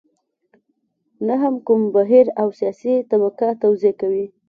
نه 1.27 1.35
هم 1.41 1.55
کوم 1.65 1.81
بهیر 1.93 2.27
او 2.41 2.47
سیاسي 2.59 2.93
طبقه 3.11 3.47
توضیح 3.61 3.93
کوي. 4.01 4.25